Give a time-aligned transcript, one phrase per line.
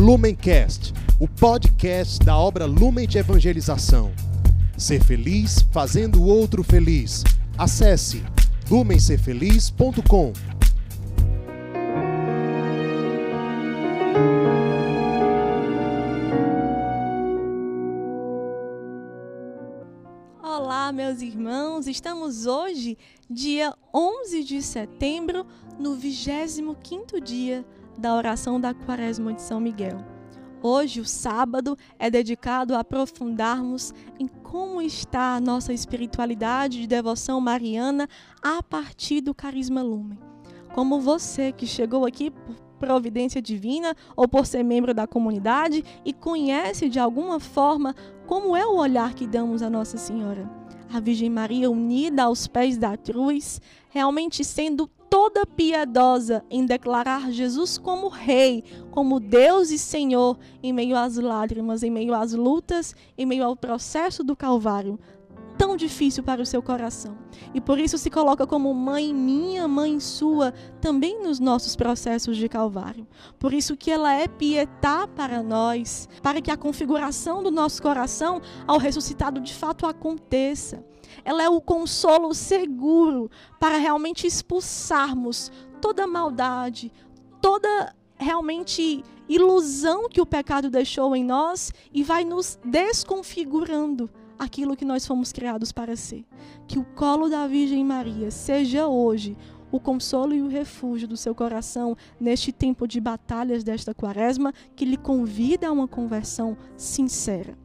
[0.00, 4.10] Lumencast, o podcast da obra Lumen de Evangelização.
[4.74, 7.22] Ser feliz fazendo o outro feliz.
[7.58, 8.24] Acesse
[8.70, 10.32] lumencerfeliz.com.
[20.42, 21.86] Olá, meus irmãos.
[21.86, 22.96] Estamos hoje,
[23.28, 25.46] dia 11 de setembro,
[25.78, 27.66] no 25º dia
[27.98, 30.04] da oração da Quaresma de São Miguel.
[30.62, 37.40] Hoje, o sábado, é dedicado a aprofundarmos em como está a nossa espiritualidade de devoção
[37.40, 38.08] mariana
[38.42, 40.18] a partir do carisma lumen.
[40.74, 46.12] Como você que chegou aqui por providência divina ou por ser membro da comunidade e
[46.12, 47.94] conhece de alguma forma
[48.26, 50.50] como é o olhar que damos a Nossa Senhora.
[50.92, 53.60] A Virgem Maria unida aos pés da cruz,
[53.90, 60.96] realmente sendo toda piedosa em declarar Jesus como Rei, como Deus e Senhor, em meio
[60.96, 64.98] às lágrimas, em meio às lutas, em meio ao processo do Calvário.
[65.58, 67.18] Tão difícil para o seu coração.
[67.52, 72.48] E por isso se coloca como mãe minha, mãe sua, também nos nossos processos de
[72.48, 73.06] Calvário.
[73.38, 78.40] Por isso que ela é pietá para nós, para que a configuração do nosso coração
[78.66, 80.82] ao ressuscitado de fato aconteça
[81.24, 86.92] ela é o consolo seguro para realmente expulsarmos toda maldade,
[87.40, 94.84] toda realmente ilusão que o pecado deixou em nós e vai nos desconfigurando aquilo que
[94.84, 96.24] nós fomos criados para ser.
[96.66, 99.36] Que o colo da Virgem Maria seja hoje
[99.70, 104.84] o consolo e o refúgio do seu coração neste tempo de batalhas desta quaresma que
[104.84, 107.56] lhe convida a uma conversão sincera.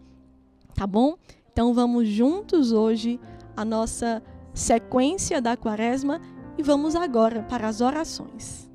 [0.75, 1.15] Tá bom?
[1.51, 3.19] Então vamos juntos hoje
[3.55, 4.21] a nossa
[4.53, 6.21] sequência da quaresma
[6.57, 8.69] e vamos agora para as orações.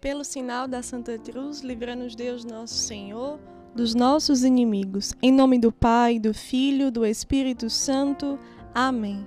[0.00, 3.38] Pelo sinal da Santa Cruz, livra-nos Deus nosso Senhor
[3.74, 5.12] dos nossos inimigos.
[5.20, 8.38] Em nome do Pai, do Filho, do Espírito Santo.
[8.72, 9.26] Amém.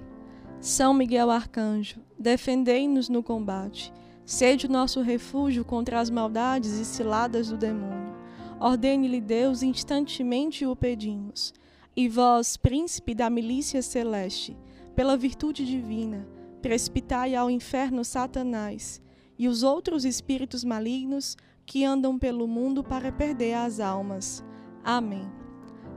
[0.61, 3.93] São Miguel Arcanjo, defendei-nos no combate.
[4.25, 8.15] Sede o nosso refúgio contra as maldades e ciladas do demônio.
[8.59, 11.53] Ordene-lhe Deus, instantemente o pedimos.
[11.99, 14.55] E vós, príncipe da milícia celeste,
[14.95, 16.29] pela virtude divina,
[16.61, 19.01] precipitai ao inferno Satanás
[19.35, 24.43] e os outros espíritos malignos que andam pelo mundo para perder as almas.
[24.83, 25.27] Amém.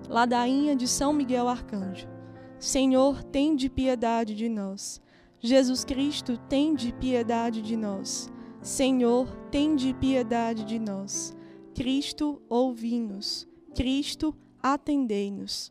[0.08, 2.08] Ladainha de São Miguel Arcanjo.
[2.58, 5.02] Senhor, tem de piedade de nós.
[5.38, 8.32] Jesus Cristo, tem de piedade de nós.
[8.62, 11.36] Senhor, tem de piedade de nós.
[11.74, 13.46] Cristo, ouvi-nos.
[13.74, 15.70] Cristo, atendei-nos.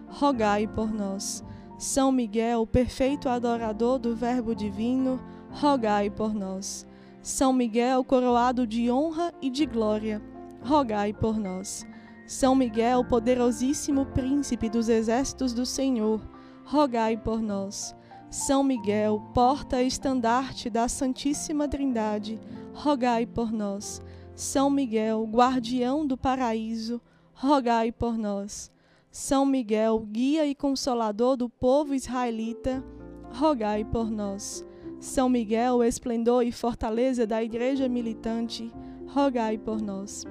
[0.11, 1.43] rogai por nós.
[1.77, 6.85] São Miguel, perfeito adorador do Verbo divino, rogai por nós.
[7.23, 10.21] São Miguel, coroado de honra e de glória,
[10.61, 11.85] rogai por nós.
[12.27, 16.21] São Miguel, poderosíssimo príncipe dos exércitos do Senhor,
[16.65, 17.95] rogai por nós.
[18.29, 22.39] São Miguel, porta estandarte da Santíssima Trindade,
[22.73, 24.01] rogai por nós.
[24.35, 27.01] São Miguel, guardião do paraíso,
[27.33, 28.71] rogai por nós.
[29.11, 32.81] São Miguel, guia e consolador do povo israelita,
[33.33, 34.65] rogai por nós.
[35.01, 38.71] São Miguel, esplendor e fortaleza da igreja militante,
[39.07, 40.25] rogai por nós.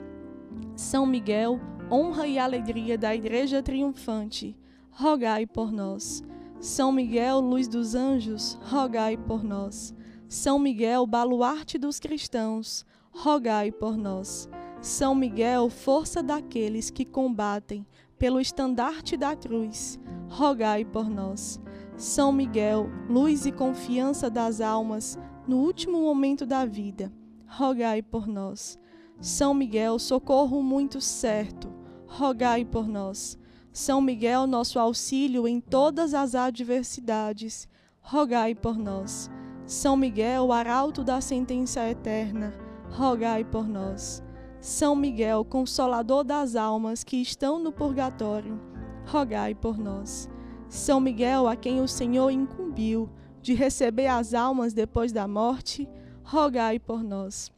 [0.75, 1.61] São Miguel,
[1.93, 4.57] honra e alegria da igreja triunfante,
[4.91, 6.23] rogai por nós.
[6.59, 9.95] São Miguel, luz dos anjos, rogai por nós.
[10.27, 14.49] São Miguel, baluarte dos cristãos, rogai por nós.
[14.81, 17.87] São Miguel, força daqueles que combatem
[18.21, 21.59] pelo estandarte da cruz, rogai por nós.
[21.97, 25.19] São Miguel, luz e confiança das almas
[25.49, 27.11] no último momento da vida,
[27.47, 28.79] rogai por nós.
[29.23, 31.73] São Miguel, socorro muito certo,
[32.07, 33.39] rogai por nós.
[33.73, 37.67] São Miguel, nosso auxílio em todas as adversidades,
[38.03, 39.31] rogai por nós.
[39.65, 42.53] São Miguel, arauto da sentença eterna,
[42.91, 44.23] rogai por nós.
[44.61, 48.61] São Miguel, consolador das almas que estão no purgatório,
[49.07, 50.29] rogai por nós.
[50.69, 53.09] São Miguel, a quem o Senhor incumbiu
[53.41, 55.89] de receber as almas depois da morte,
[56.23, 57.51] rogai por nós.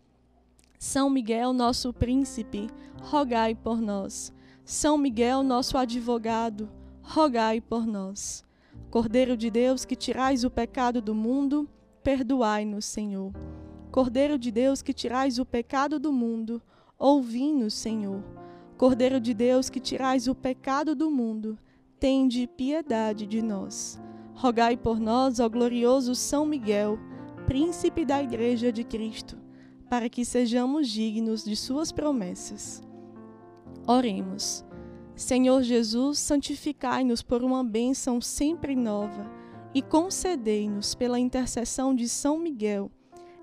[0.79, 2.71] São Miguel, nosso príncipe,
[3.01, 4.33] rogai por nós.
[4.65, 6.71] São Miguel, nosso advogado,
[7.03, 8.45] rogai por nós.
[8.91, 11.69] Cordeiro de Deus, que tirais o pecado do mundo,
[12.05, 13.33] perdoai-nos, Senhor.
[13.91, 16.63] Cordeiro de Deus, que tirais o pecado do mundo,
[17.03, 18.23] ouvi-nos, Senhor.
[18.79, 21.59] Cordeiro de Deus, que tirais o pecado do mundo,
[21.99, 24.01] tende piedade de nós.
[24.35, 26.99] Rogai por nós, ó glorioso São Miguel,
[27.45, 29.37] príncipe da Igreja de Cristo,
[29.91, 32.81] para que sejamos dignos de suas promessas.
[33.87, 34.65] Oremos.
[35.17, 39.31] Senhor Jesus, santificai-nos por uma bênção sempre nova
[39.75, 42.91] e concedei-nos, pela intercessão de São Miguel,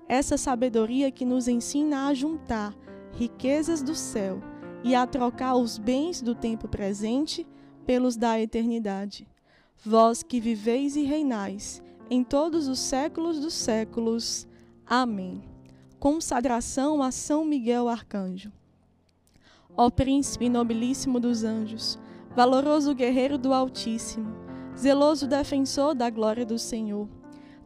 [0.08, 2.74] essa sabedoria que nos ensina a juntar
[3.12, 4.40] riquezas do céu
[4.82, 7.46] e a trocar os bens do tempo presente
[7.84, 9.26] pelos da eternidade.
[9.84, 14.46] Vós que viveis e reinais em todos os séculos dos séculos.
[14.86, 15.42] Amém.
[15.98, 18.52] Consagração a São Miguel Arcanjo.
[19.76, 21.98] Ó príncipe nobilíssimo dos anjos,
[22.34, 24.34] valoroso guerreiro do Altíssimo,
[24.76, 27.08] zeloso defensor da glória do Senhor,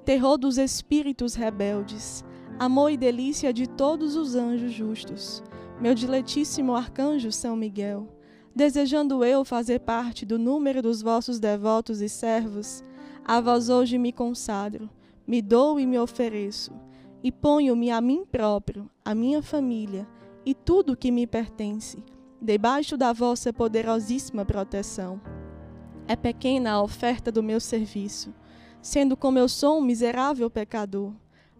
[0.05, 2.25] terror dos espíritos rebeldes,
[2.59, 5.43] amor e delícia de todos os anjos justos,
[5.81, 8.09] meu diletíssimo arcanjo São Miguel,
[8.55, 12.85] desejando eu fazer parte do número dos vossos devotos e servos,
[13.25, 14.89] a vós hoje me consagro,
[15.27, 16.73] me dou e me ofereço,
[17.23, 20.07] e ponho-me a mim próprio, a minha família
[20.47, 22.05] e tudo que me pertence,
[22.41, 25.21] debaixo da vossa poderosíssima proteção.
[26.07, 28.33] É pequena a oferta do meu serviço,
[28.83, 31.15] sendo como eu sou um miserável pecador,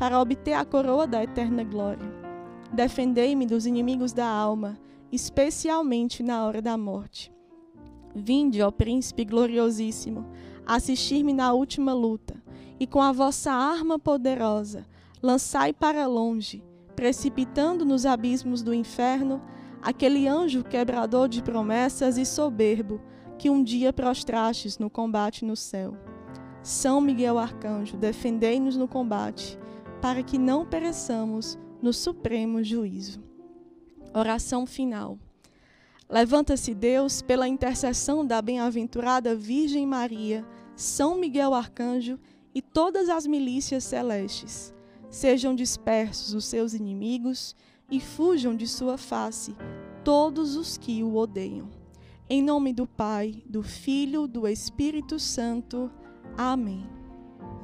[0.00, 2.10] para obter a coroa da eterna glória.
[2.72, 4.80] Defendei-me dos inimigos da alma,
[5.12, 7.30] especialmente na hora da morte.
[8.14, 10.24] Vinde, ó príncipe gloriosíssimo,
[10.64, 12.42] assistir-me na última luta,
[12.80, 14.86] e com a vossa arma poderosa,
[15.22, 16.64] lançai para longe,
[16.96, 19.42] precipitando nos abismos do inferno,
[19.82, 23.02] aquele anjo quebrador de promessas e soberbo
[23.36, 25.94] que um dia prostrastes no combate no céu.
[26.62, 29.58] São Miguel Arcanjo, defendei-nos no combate,
[30.00, 33.22] para que não pereçamos no supremo juízo.
[34.14, 35.18] Oração final.
[36.08, 40.44] Levanta-se Deus pela intercessão da bem-aventurada Virgem Maria,
[40.74, 42.18] São Miguel Arcanjo
[42.54, 44.74] e todas as milícias celestes.
[45.08, 47.54] Sejam dispersos os seus inimigos
[47.90, 49.54] e fujam de sua face
[50.04, 51.68] todos os que o odeiam.
[52.28, 55.90] Em nome do Pai, do Filho, do Espírito Santo.
[56.36, 56.99] Amém.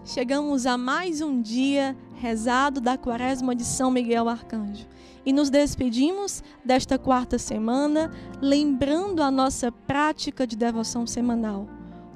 [0.07, 4.87] Chegamos a mais um dia rezado da Quaresma de São Miguel Arcanjo.
[5.27, 11.67] E nos despedimos desta quarta semana, lembrando a nossa prática de devoção semanal.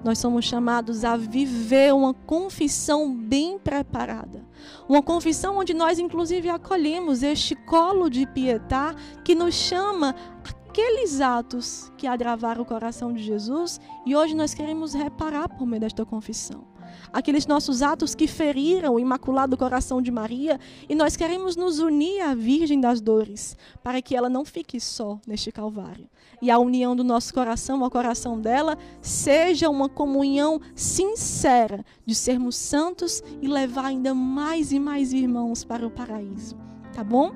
[0.05, 4.47] Nós somos chamados a viver uma confissão bem preparada.
[4.89, 8.95] Uma confissão onde nós, inclusive, acolhemos este colo de pietá
[9.25, 10.15] que nos chama
[10.49, 15.81] aqueles atos que agravaram o coração de Jesus e hoje nós queremos reparar por meio
[15.81, 16.71] desta confissão
[17.13, 22.21] aqueles nossos atos que feriram o imaculado coração de Maria, e nós queremos nos unir
[22.21, 26.09] à Virgem das Dores, para que ela não fique só neste Calvário.
[26.43, 32.57] E a união do nosso coração ao coração dela seja uma comunhão sincera de sermos
[32.57, 36.57] santos e levar ainda mais e mais irmãos para o paraíso.
[36.93, 37.33] Tá bom?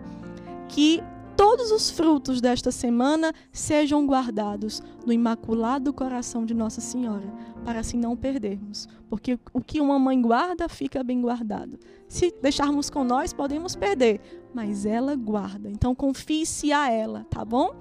[0.68, 1.02] Que
[1.36, 7.32] todos os frutos desta semana sejam guardados no imaculado coração de Nossa Senhora,
[7.64, 8.88] para assim não perdermos.
[9.08, 11.78] Porque o que uma mãe guarda fica bem guardado.
[12.08, 14.20] Se deixarmos com nós, podemos perder,
[14.52, 15.70] mas ela guarda.
[15.70, 17.74] Então confie-se a ela, tá bom?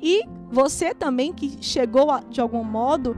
[0.00, 3.16] E você também que chegou a, de algum modo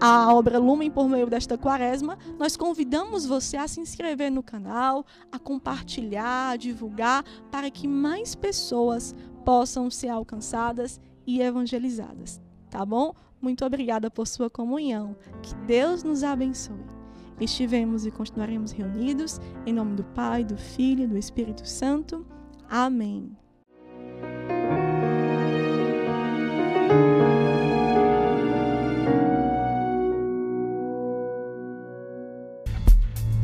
[0.00, 5.04] a obra Lumen por meio desta quaresma, nós convidamos você a se inscrever no canal,
[5.30, 12.40] a compartilhar, a divulgar, para que mais pessoas possam ser alcançadas e evangelizadas.
[12.70, 13.12] Tá bom?
[13.40, 15.16] Muito obrigada por sua comunhão.
[15.42, 16.98] Que Deus nos abençoe.
[17.40, 22.26] Estivemos e continuaremos reunidos em nome do Pai, do Filho e do Espírito Santo.
[22.68, 23.36] Amém.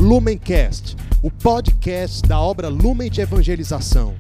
[0.01, 4.15] Lumencast, o podcast da obra Lumen de Evangelização.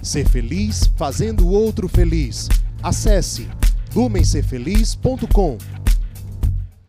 [0.00, 2.48] Ser feliz fazendo o outro feliz.
[2.80, 3.48] Acesse
[3.96, 5.85] lumencerfeliz.com.